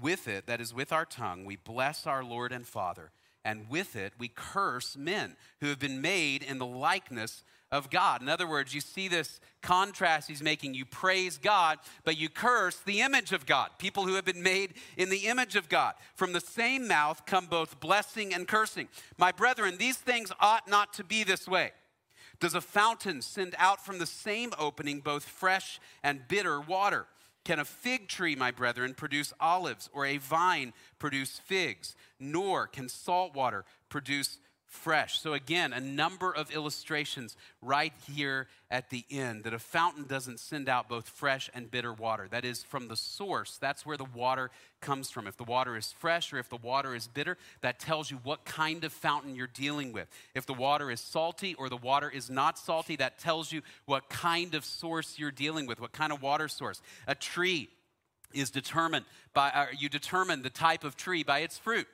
[0.00, 3.12] With it, that is with our tongue, we bless our Lord and Father,
[3.44, 8.22] and with it we curse men who have been made in the likeness of God.
[8.22, 10.74] In other words, you see this contrast he's making.
[10.74, 14.74] You praise God, but you curse the image of God, people who have been made
[14.96, 15.94] in the image of God.
[16.14, 18.88] From the same mouth come both blessing and cursing.
[19.18, 21.72] My brethren, these things ought not to be this way.
[22.38, 27.06] Does a fountain send out from the same opening both fresh and bitter water?
[27.44, 31.94] Can a fig tree, my brethren, produce olives, or a vine produce figs?
[32.18, 34.38] Nor can salt water produce
[34.76, 35.18] fresh.
[35.18, 40.38] So, again, a number of illustrations right here at the end that a fountain doesn't
[40.38, 42.28] send out both fresh and bitter water.
[42.30, 45.26] That is, from the source, that's where the water comes from.
[45.26, 48.44] If the water is fresh or if the water is bitter, that tells you what
[48.44, 50.08] kind of fountain you're dealing with.
[50.34, 54.08] If the water is salty or the water is not salty, that tells you what
[54.08, 56.82] kind of source you're dealing with, what kind of water source.
[57.06, 57.68] A tree
[58.34, 61.86] is determined by, uh, you determine the type of tree by its fruit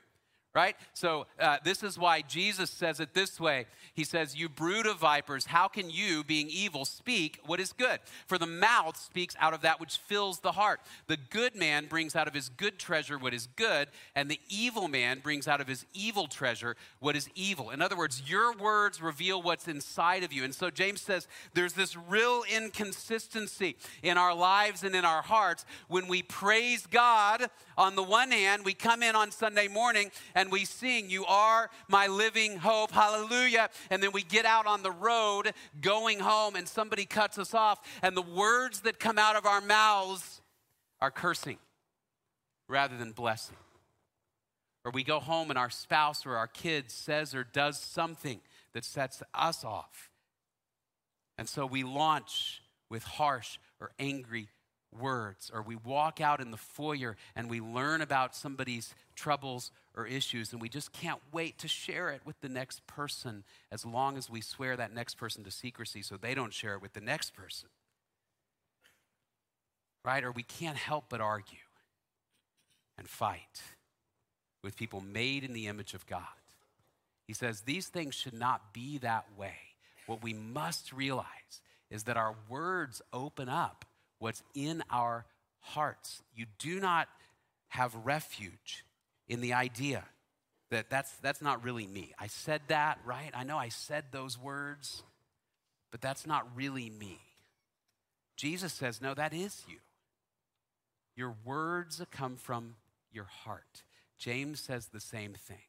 [0.55, 0.77] right?
[0.93, 3.67] So, uh, this is why Jesus says it this way.
[3.95, 8.01] He says, You brood of vipers, how can you, being evil, speak what is good?
[8.27, 10.81] For the mouth speaks out of that which fills the heart.
[11.07, 14.89] The good man brings out of his good treasure what is good, and the evil
[14.89, 17.71] man brings out of his evil treasure what is evil.
[17.71, 20.45] In other words, your words reveal what's inside of you.
[20.45, 25.65] And so, James says, There's this real inconsistency in our lives and in our hearts
[25.89, 27.49] when we praise God.
[27.79, 31.25] On the one hand, we come in on Sunday morning and and we sing, You
[31.25, 33.71] are my living hope, hallelujah.
[33.91, 37.81] And then we get out on the road going home, and somebody cuts us off,
[38.03, 40.43] and the words that come out of our mouths
[41.01, 41.59] are cursing
[42.69, 43.57] rather than blessing.
[44.85, 48.41] Or we go home and our spouse or our kid says or does something
[48.75, 50.11] that sets us off.
[51.39, 54.49] And so we launch with harsh or angry
[54.91, 60.07] words, or we walk out in the foyer and we learn about somebody's troubles or
[60.07, 64.17] issues, and we just can't wait to share it with the next person as long
[64.17, 67.01] as we swear that next person to secrecy so they don't share it with the
[67.01, 67.69] next person.
[70.05, 70.25] Right?
[70.25, 71.59] Or we can't help but argue
[72.99, 73.63] and fight
[74.63, 76.23] with people made in the image of God.
[77.27, 79.57] He says these things should not be that way.
[80.07, 81.27] What we must realize
[81.91, 83.85] is that our words open up
[84.19, 85.27] what's in our
[85.61, 86.23] hearts.
[86.35, 87.09] You do not
[87.69, 88.85] have refuge
[89.33, 90.05] in the idea
[90.71, 92.13] that that's, that's not really me.
[92.19, 93.31] I said that, right?
[93.33, 95.03] I know I said those words,
[95.91, 97.19] but that's not really me.
[98.37, 99.79] Jesus says, no, that is you.
[101.17, 102.75] Your words come from
[103.11, 103.85] your heart.
[104.19, 105.65] James says the same thing.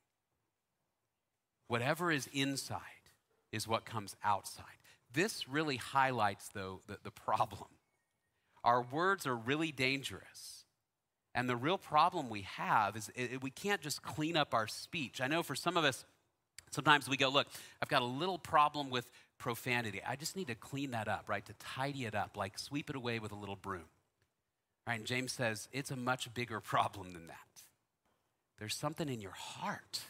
[1.69, 2.79] Whatever is inside
[3.53, 4.65] is what comes outside.
[5.13, 7.69] This really highlights, though, the, the problem
[8.65, 10.62] our words are really dangerous.
[11.35, 15.19] And the real problem we have is it, we can't just clean up our speech.
[15.19, 16.05] I know for some of us,
[16.71, 17.47] sometimes we go, look,
[17.81, 20.01] I've got a little problem with profanity.
[20.07, 21.45] I just need to clean that up, right?
[21.45, 23.85] To tidy it up, like sweep it away with a little broom.
[24.87, 24.99] Right?
[24.99, 27.37] And James says it's a much bigger problem than that.
[28.59, 30.01] There's something in your heart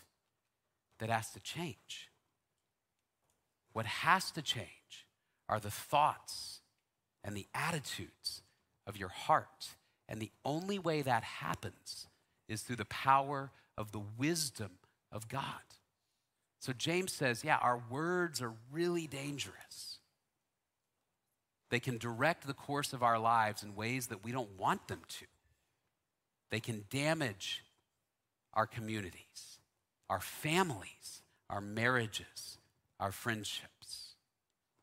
[1.00, 2.10] that has to change.
[3.72, 5.08] What has to change
[5.50, 6.60] are the thoughts
[7.24, 8.42] and the attitudes
[8.86, 9.76] of your heart.
[10.08, 12.08] And the only way that happens
[12.48, 14.72] is through the power of the wisdom
[15.12, 15.44] of God.
[16.60, 20.00] So James says, yeah, our words are really dangerous.
[21.70, 25.02] They can direct the course of our lives in ways that we don't want them
[25.08, 25.26] to.
[26.52, 27.64] They can damage
[28.54, 29.60] our communities,
[30.10, 32.60] our families, our marriages,
[33.00, 34.14] our friendships.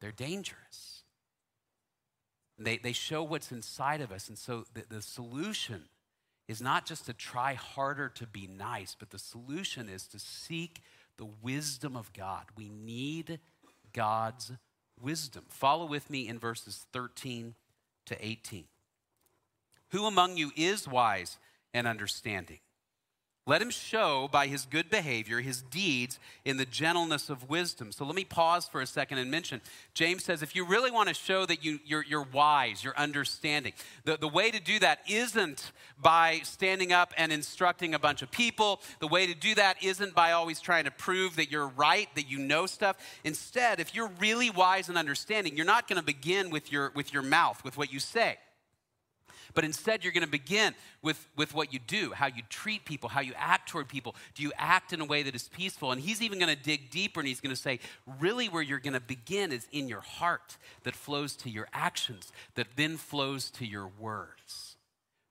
[0.00, 0.89] They're dangerous.
[2.60, 4.28] They, they show what's inside of us.
[4.28, 5.84] And so the, the solution
[6.46, 10.82] is not just to try harder to be nice, but the solution is to seek
[11.16, 12.44] the wisdom of God.
[12.56, 13.40] We need
[13.92, 14.52] God's
[15.00, 15.44] wisdom.
[15.48, 17.54] Follow with me in verses 13
[18.06, 18.64] to 18.
[19.90, 21.38] Who among you is wise
[21.72, 22.58] and understanding?
[23.50, 27.90] Let him show by his good behavior his deeds in the gentleness of wisdom.
[27.90, 29.60] So let me pause for a second and mention
[29.92, 33.72] James says if you really want to show that you, you're, you're wise, you're understanding,
[34.04, 38.30] the, the way to do that isn't by standing up and instructing a bunch of
[38.30, 38.82] people.
[39.00, 42.30] The way to do that isn't by always trying to prove that you're right, that
[42.30, 42.98] you know stuff.
[43.24, 47.12] Instead, if you're really wise and understanding, you're not going to begin with your, with
[47.12, 48.38] your mouth, with what you say
[49.54, 53.08] But instead, you're going to begin with, with what you do, how you treat people,
[53.08, 54.14] how you act toward people.
[54.34, 55.92] Do you act in a way that is peaceful?
[55.92, 57.80] And he's even going to dig deeper and he's going to say,
[58.18, 62.32] really, where you're going to begin is in your heart that flows to your actions,
[62.54, 64.76] that then flows to your words.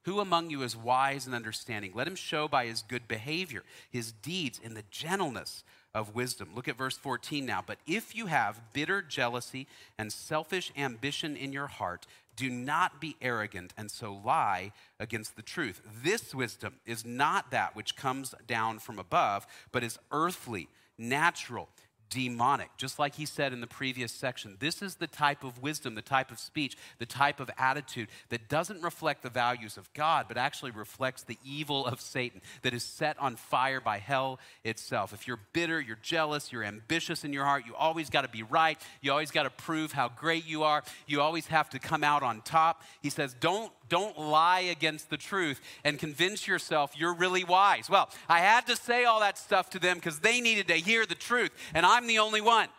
[0.03, 1.91] Who among you is wise and understanding?
[1.93, 6.49] Let him show by his good behavior, his deeds, in the gentleness of wisdom.
[6.55, 7.63] Look at verse 14 now.
[7.65, 12.05] But if you have bitter jealousy and selfish ambition in your heart,
[12.39, 15.81] do not be arrogant and so lie against the truth.
[16.03, 21.67] This wisdom is not that which comes down from above, but is earthly, natural
[22.09, 24.57] demonic, just like he said in the previous section.
[24.59, 28.49] This is the type of wisdom, the type of speech, the type of attitude that
[28.49, 32.83] doesn't reflect the values of God, but actually reflects the evil of Satan that is
[32.83, 35.13] set on fire by hell itself.
[35.13, 38.43] If you're bitter, you're jealous, you're ambitious in your heart, you always got to be
[38.43, 42.03] right, you always got to prove how great you are, you always have to come
[42.03, 42.83] out on top.
[43.01, 47.89] He says, don't don't lie against the truth and convince yourself you're really wise.
[47.89, 51.05] Well, I had to say all that stuff to them because they needed to hear
[51.05, 52.69] the truth, and I'm the only one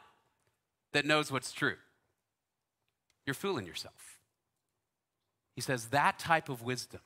[0.92, 1.76] that knows what's true.
[3.26, 4.18] You're fooling yourself.
[5.54, 7.00] He says that type of wisdom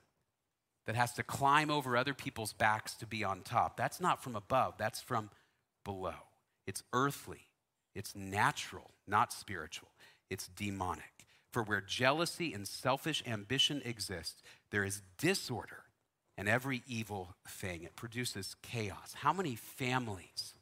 [0.86, 4.36] that has to climb over other people's backs to be on top, that's not from
[4.36, 5.30] above, that's from
[5.84, 6.14] below.
[6.66, 7.48] It's earthly,
[7.94, 9.88] it's natural, not spiritual,
[10.30, 11.13] it's demonic.
[11.54, 15.84] For where jealousy and selfish ambition exist, there is disorder
[16.36, 17.84] and every evil thing.
[17.84, 19.14] It produces chaos.
[19.14, 20.54] How many families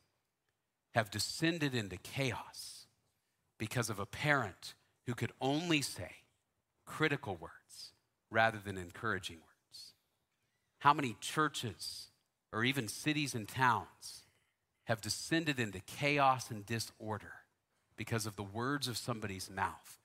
[0.94, 2.88] have descended into chaos
[3.56, 4.74] because of a parent
[5.06, 6.10] who could only say
[6.84, 7.94] critical words
[8.30, 9.94] rather than encouraging words?
[10.80, 12.08] How many churches
[12.52, 14.24] or even cities and towns
[14.84, 17.32] have descended into chaos and disorder
[17.96, 20.00] because of the words of somebody's mouth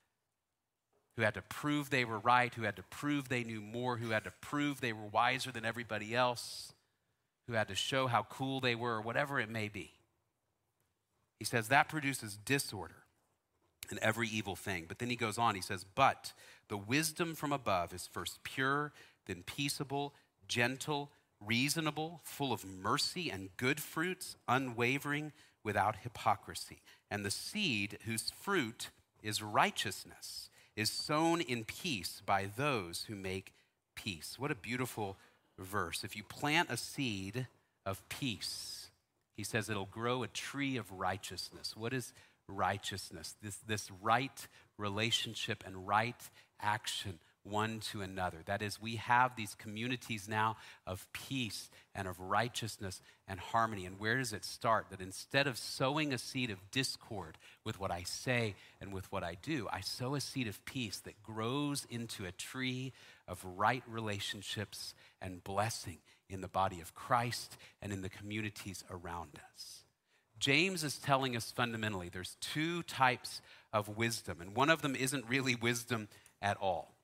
[1.18, 4.12] who had to prove they were right, who had to prove they knew more, who
[4.12, 6.74] had to prove they were wiser than everybody else,
[7.48, 9.92] who had to show how cool they were, whatever it may be.
[11.40, 13.04] He says that produces disorder
[13.90, 14.86] and every evil thing.
[14.88, 16.34] But then he goes on, he says, But
[16.68, 18.94] the wisdom from above is first pure,
[19.26, 20.14] then peaceable,
[20.48, 21.10] gentle,
[21.44, 25.32] reasonable, full of mercy and good fruits, unwavering,
[25.64, 26.82] without hypocrisy.
[27.10, 28.90] And the seed whose fruit
[29.24, 33.52] is righteousness is sown in peace by those who make
[33.96, 34.36] peace.
[34.38, 35.18] What a beautiful
[35.60, 36.04] verse.
[36.04, 37.48] If you plant a seed
[37.86, 38.92] of peace,
[39.36, 41.76] he says it'll grow a tree of righteousness.
[41.76, 42.14] What is
[42.48, 43.36] righteousness?
[43.42, 46.30] This, this right relationship and right
[46.62, 48.40] action one to another.
[48.46, 53.86] That is, we have these communities now of peace and of righteousness and harmony.
[53.86, 54.88] And where does it start?
[54.90, 59.24] That instead of sowing a seed of discord with what I say and with what
[59.24, 62.94] I do, I sow a seed of peace that grows into a tree
[63.28, 65.98] of right relationships and blessing
[66.30, 69.84] in the body of Christ and in the communities around us.
[70.40, 73.42] James is telling us fundamentally there's two types
[73.74, 76.08] of wisdom, and one of them isn't really wisdom
[76.42, 76.97] at all.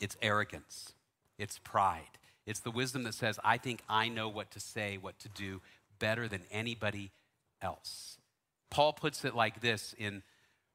[0.00, 0.92] It's arrogance,
[1.38, 2.02] it's pride.
[2.46, 5.60] It's the wisdom that says, I think I know what to say, what to do
[5.98, 7.10] better than anybody
[7.60, 8.16] else.
[8.70, 10.22] Paul puts it like this in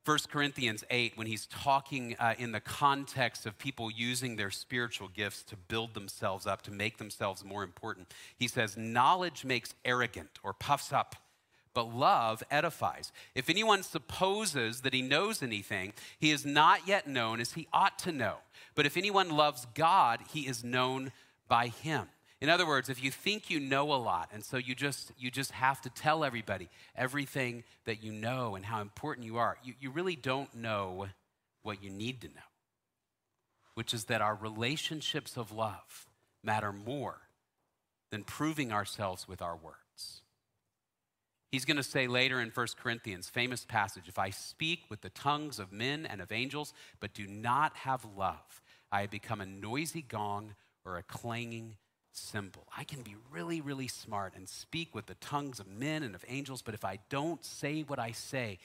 [0.05, 5.07] 1 Corinthians 8 when he's talking uh, in the context of people using their spiritual
[5.07, 8.13] gifts to build themselves up, to make themselves more important.
[8.38, 11.15] He says, Knowledge makes arrogant or puffs up,
[11.73, 13.13] but love edifies.
[13.33, 17.97] If anyone supposes that he knows anything, he is not yet known as he ought
[17.99, 18.38] to know.
[18.75, 21.12] But if anyone loves God, he is known
[21.47, 22.07] by him.
[22.41, 25.31] In other words, if you think you know a lot and so you just you
[25.31, 29.73] just have to tell everybody everything that you know and how important you are, you,
[29.79, 31.07] you really don't know
[31.62, 32.49] what you need to know.
[33.75, 36.07] Which is that our relationships of love
[36.43, 37.21] matter more
[38.12, 40.21] than proving ourselves with our words.
[41.53, 45.12] He's going to say later in 1 Corinthians, famous passage, if I speak with the
[45.12, 48.62] tongues of men and of angels, but do not have love,
[48.93, 50.53] I become a noisy gong
[50.86, 51.77] or a clanging
[52.12, 52.67] cymbal.
[52.77, 56.23] I can be really, really smart and speak with the tongues of men and of
[56.27, 58.60] angels, but if I don't say what I say,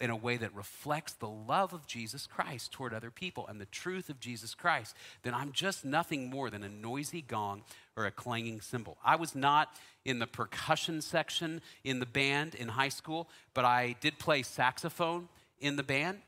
[0.00, 3.66] in a way that reflects the love of Jesus Christ toward other people and the
[3.66, 7.62] truth of Jesus Christ, then I'm just nothing more than a noisy gong
[7.96, 8.96] or a clanging cymbal.
[9.04, 9.74] I was not
[10.04, 15.28] in the percussion section in the band in high school, but I did play saxophone
[15.58, 16.20] in the band.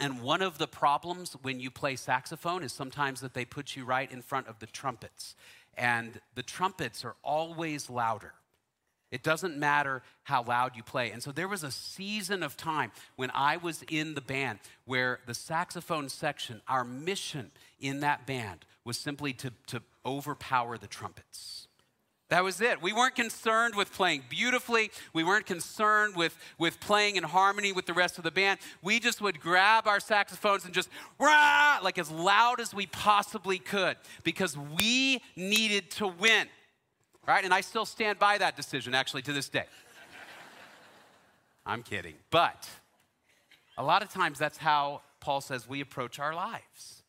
[0.00, 3.84] And one of the problems when you play saxophone is sometimes that they put you
[3.84, 5.36] right in front of the trumpets.
[5.76, 8.32] And the trumpets are always louder
[9.12, 11.10] It doesn't matter how loud you play.
[11.10, 15.20] And so there was a season of time when I was in the band where
[15.26, 21.61] the saxophone section, our mission in that band was simply to, to overpower the trumpets.
[22.32, 22.80] That was it.
[22.80, 24.90] We weren't concerned with playing beautifully.
[25.12, 28.58] We weren't concerned with, with playing in harmony with the rest of the band.
[28.80, 30.88] We just would grab our saxophones and just
[31.20, 36.46] rah, like as loud as we possibly could because we needed to win.
[37.28, 37.44] Right?
[37.44, 39.66] And I still stand by that decision actually to this day.
[41.66, 42.14] I'm kidding.
[42.30, 42.66] But
[43.76, 47.01] a lot of times that's how Paul says we approach our lives.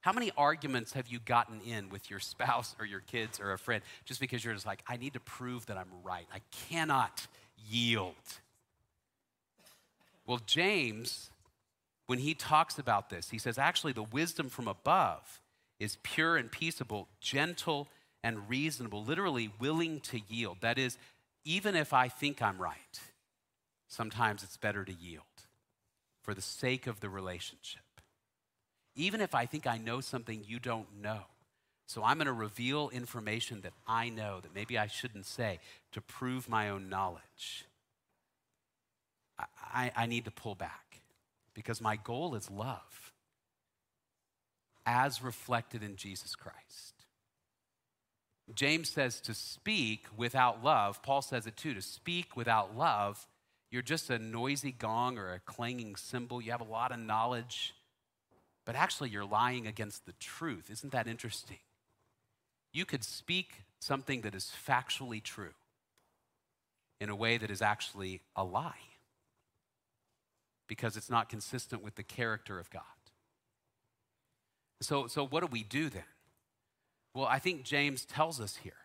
[0.00, 3.58] How many arguments have you gotten in with your spouse or your kids or a
[3.58, 6.26] friend just because you're just like, I need to prove that I'm right?
[6.32, 7.26] I cannot
[7.68, 8.14] yield.
[10.24, 11.30] Well, James,
[12.06, 15.40] when he talks about this, he says, actually, the wisdom from above
[15.80, 17.88] is pure and peaceable, gentle
[18.22, 20.58] and reasonable, literally willing to yield.
[20.60, 20.96] That is,
[21.44, 23.00] even if I think I'm right,
[23.88, 25.24] sometimes it's better to yield
[26.22, 27.82] for the sake of the relationship
[28.98, 31.20] even if I think I know something you don't know.
[31.86, 35.60] So I'm going to reveal information that I know that maybe I shouldn't say
[35.92, 37.64] to prove my own knowledge.
[39.38, 41.00] I, I, I need to pull back
[41.54, 43.12] because my goal is love
[44.84, 46.94] as reflected in Jesus Christ.
[48.54, 51.02] James says to speak without love.
[51.02, 53.26] Paul says it too to speak without love,
[53.70, 56.40] you're just a noisy gong or a clanging cymbal.
[56.40, 57.74] You have a lot of knowledge,
[58.68, 60.68] but actually you're lying against the truth.
[60.70, 61.56] Isn't that interesting?
[62.74, 65.54] You could speak something that is factually true
[67.00, 68.84] in a way that is actually a lie
[70.66, 72.82] because it's not consistent with the character of God.
[74.82, 76.04] So, so what do we do then?
[77.14, 78.84] Well, I think James tells us here.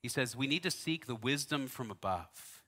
[0.00, 2.62] He says we need to seek the wisdom from above,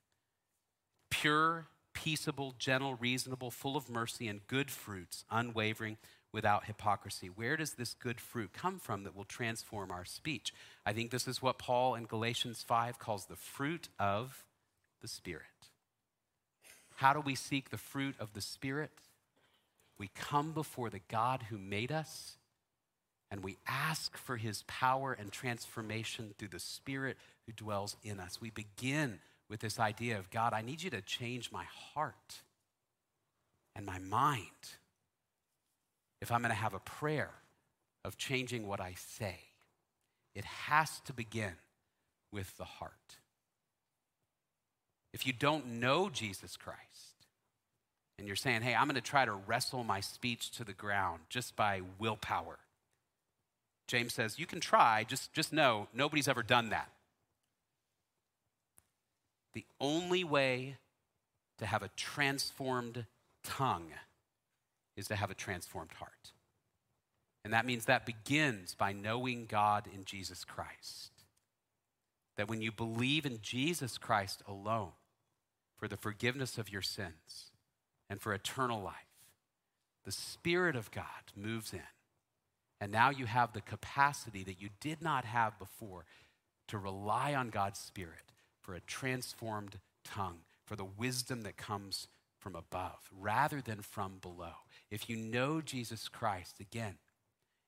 [1.13, 5.97] pure, peaceable, gentle, reasonable, full of mercy and good fruits, unwavering
[6.33, 7.29] without hypocrisy.
[7.29, 10.53] Where does this good fruit come from that will transform our speech?
[10.87, 14.45] I think this is what Paul in Galatians 5 calls the fruit of
[15.03, 15.43] the Spirit.
[16.97, 18.93] How do we seek the fruit of the Spirit?
[19.99, 22.37] We come before the God who made us
[23.31, 27.17] and we ask for his power and transformation through the Spirit
[27.47, 28.41] who dwells in us.
[28.41, 32.43] We begin with this idea of God, I need you to change my heart
[33.75, 34.47] and my mind
[36.21, 37.31] if I'm going to have a prayer
[38.05, 39.37] of changing what I say,
[40.35, 41.55] it has to begin
[42.33, 42.93] with the heart.
[45.13, 46.79] If you don't know Jesus Christ,
[48.19, 51.21] and you're saying, hey, I'm going to try to wrestle my speech to the ground
[51.29, 52.59] just by willpower,
[53.89, 56.89] James says, you can try, just, just know nobody's ever done that.
[59.53, 60.77] The only way
[61.59, 63.05] to have a transformed
[63.43, 63.89] tongue
[64.97, 66.33] is to have a transformed heart.
[67.45, 71.11] And that means that begins by knowing God in Jesus Christ.
[72.37, 74.93] That when you believe in Jesus Christ alone
[75.79, 77.51] for the forgiveness of your sins
[78.09, 78.95] and for eternal life,
[80.05, 81.05] the Spirit of God
[81.37, 81.81] moves in.
[82.81, 86.07] And now you have the capacity that you did not have before
[86.69, 92.09] to rely on God's Spirit for a transformed tongue, for the wisdom that comes
[92.41, 94.55] from above rather than from below
[94.91, 96.97] if you know Jesus Christ, again,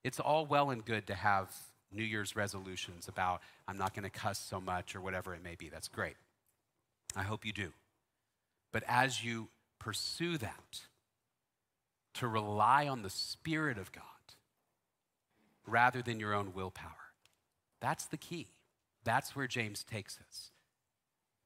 [0.02, 1.54] it's all well and good to have
[1.92, 5.54] New Year's resolutions about, I'm not going to cuss so much or whatever it may
[5.54, 5.68] be.
[5.68, 6.16] That's great.
[7.14, 7.72] I hope you do.
[8.72, 9.48] But as you
[9.78, 10.80] pursue that,
[12.14, 14.02] to rely on the Spirit of God
[15.66, 16.90] rather than your own willpower,
[17.80, 18.48] that's the key.
[19.04, 20.50] That's where James takes us.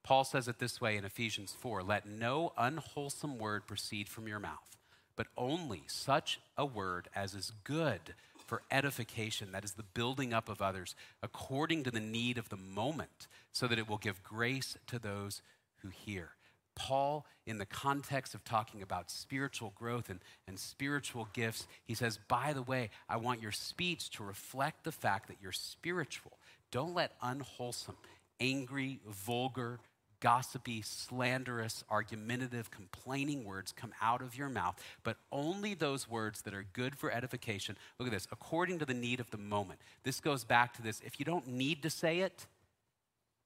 [0.07, 4.41] Paul says it this way in Ephesians 4 Let no unwholesome word proceed from your
[4.41, 4.77] mouth
[5.17, 8.15] but only such a word as is good
[8.47, 12.57] for edification, that is the building up of others, according to the need of the
[12.57, 15.43] moment, so that it will give grace to those
[15.79, 16.31] who hear.
[16.77, 22.19] Paul, in the context of talking about spiritual growth and, and spiritual gifts, he says,
[22.29, 26.33] By the way, I want your speech to reflect the fact that you're spiritual.
[26.71, 27.97] Don't let unwholesome,
[28.39, 29.81] angry, vulgar,
[30.27, 34.75] gossipy, slanderous, argumentative, complaining words come out of your mouth,
[35.05, 37.79] but only those words that are good for edification.
[38.01, 39.79] Look at this, according to the need of the moment.
[40.03, 42.47] This goes back to this if you don't need to say it,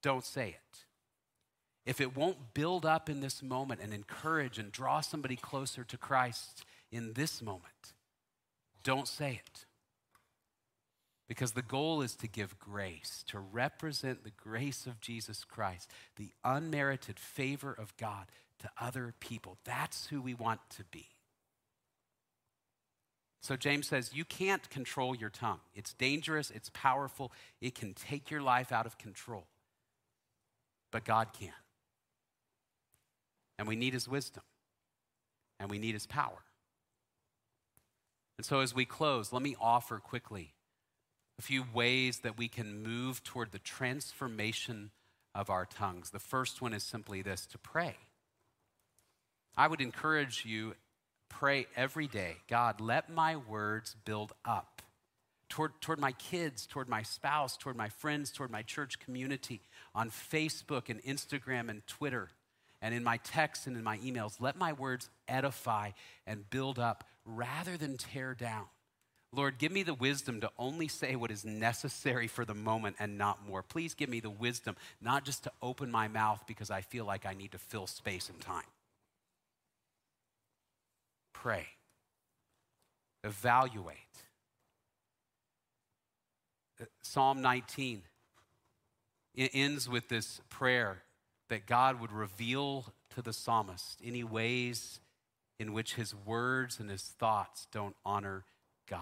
[0.03, 0.79] don't say it.
[1.85, 5.99] If it won't build up in this moment and encourage and draw somebody closer to
[5.99, 7.93] Christ in this moment,
[8.83, 9.67] don't say it.
[11.31, 16.33] Because the goal is to give grace, to represent the grace of Jesus Christ, the
[16.43, 18.27] unmerited favor of God
[18.59, 19.57] to other people.
[19.65, 21.07] That's who we want to be.
[23.43, 25.61] So James says, You can't control your tongue.
[25.73, 29.47] It's dangerous, it's powerful, it can take your life out of control.
[30.91, 31.53] But God can.
[33.57, 34.43] And we need his wisdom,
[35.61, 36.43] and we need his power.
[38.37, 40.55] And so as we close, let me offer quickly
[41.41, 44.91] a few ways that we can move toward the transformation
[45.35, 46.11] of our tongues.
[46.11, 47.97] The first one is simply this to pray.
[49.57, 50.75] I would encourage you
[51.31, 54.83] pray every day God, let my words build up
[55.49, 59.63] toward, toward my kids, toward my spouse, toward my friends, toward my church community,
[59.95, 62.29] on Facebook and Instagram and Twitter,
[62.83, 64.43] and in my texts and in my emails.
[64.43, 65.93] Let my words edify
[66.27, 68.67] and build up rather than tear down.
[69.33, 73.17] Lord, give me the wisdom to only say what is necessary for the moment and
[73.17, 73.63] not more.
[73.63, 77.27] Please give me the wisdom not just to open my mouth because I feel like
[77.27, 78.65] I need to fill space and time.
[81.33, 81.67] Pray,
[83.23, 83.97] evaluate.
[86.81, 88.03] Uh, Psalm 19
[89.35, 91.03] it ends with this prayer
[91.49, 95.01] that God would reveal to the psalmist any ways
[95.59, 98.45] in which his words and his thoughts don't honor
[98.91, 99.01] God.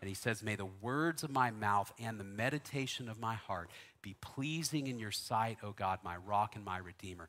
[0.00, 3.70] And he says, May the words of my mouth and the meditation of my heart
[4.02, 7.28] be pleasing in your sight, O God, my rock and my redeemer.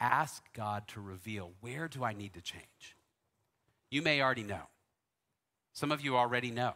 [0.00, 2.96] Ask God to reveal where do I need to change?
[3.90, 4.62] You may already know.
[5.72, 6.74] Some of you already know.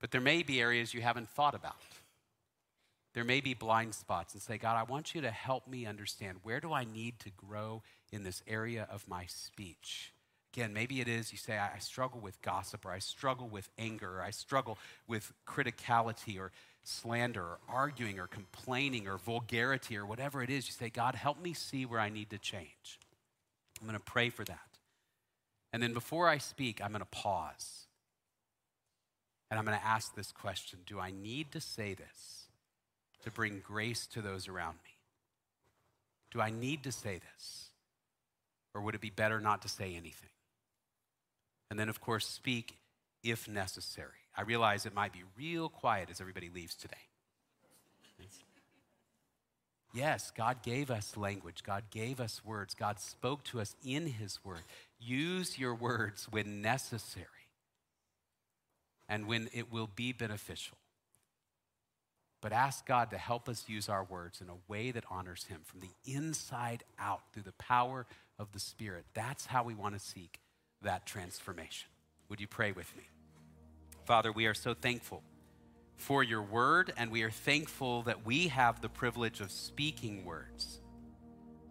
[0.00, 1.76] But there may be areas you haven't thought about.
[3.14, 6.38] There may be blind spots and say, God, I want you to help me understand
[6.42, 7.82] where do I need to grow
[8.12, 10.13] in this area of my speech?
[10.54, 14.18] Again, maybe it is you say, I struggle with gossip, or I struggle with anger,
[14.20, 14.78] or I struggle
[15.08, 16.52] with criticality, or
[16.84, 20.68] slander, or arguing, or complaining, or vulgarity, or whatever it is.
[20.68, 23.00] You say, God, help me see where I need to change.
[23.80, 24.78] I'm going to pray for that.
[25.72, 27.88] And then before I speak, I'm going to pause.
[29.50, 32.44] And I'm going to ask this question Do I need to say this
[33.24, 35.00] to bring grace to those around me?
[36.30, 37.70] Do I need to say this?
[38.72, 40.30] Or would it be better not to say anything?
[41.70, 42.76] And then, of course, speak
[43.22, 44.10] if necessary.
[44.36, 46.96] I realize it might be real quiet as everybody leaves today.
[49.94, 51.62] Yes, God gave us language.
[51.64, 52.74] God gave us words.
[52.74, 54.62] God spoke to us in His word.
[54.98, 57.26] Use your words when necessary
[59.08, 60.76] and when it will be beneficial.
[62.40, 65.60] But ask God to help us use our words in a way that honors Him
[65.64, 68.04] from the inside out through the power
[68.36, 69.04] of the Spirit.
[69.14, 70.40] That's how we want to seek
[70.84, 71.88] that transformation.
[72.28, 73.04] Would you pray with me?
[74.06, 75.22] Father, we are so thankful
[75.96, 80.80] for your word, and we are thankful that we have the privilege of speaking words.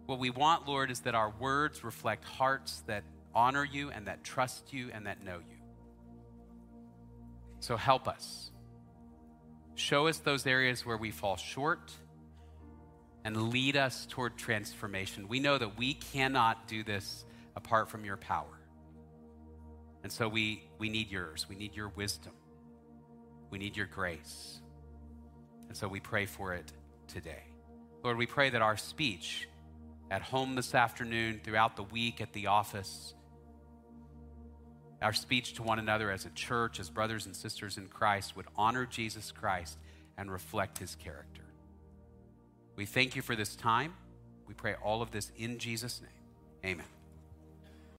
[0.06, 3.04] What we want, Lord, is that our words reflect hearts that
[3.34, 5.56] honor you and that trust you and that know you.
[7.60, 8.50] So help us.
[9.74, 11.92] Show us those areas where we fall short
[13.24, 15.28] and lead us toward transformation.
[15.28, 17.24] We know that we cannot do this
[17.56, 18.58] apart from your power.
[20.04, 21.46] And so we, we need yours.
[21.48, 22.34] We need your wisdom.
[23.50, 24.60] We need your grace.
[25.68, 26.70] And so we pray for it
[27.08, 27.42] today.
[28.04, 29.48] Lord, we pray that our speech
[30.10, 33.14] at home this afternoon, throughout the week, at the office,
[35.00, 38.46] our speech to one another as a church, as brothers and sisters in Christ, would
[38.56, 39.78] honor Jesus Christ
[40.18, 41.42] and reflect his character.
[42.76, 43.94] We thank you for this time.
[44.46, 46.72] We pray all of this in Jesus' name.
[46.72, 46.93] Amen.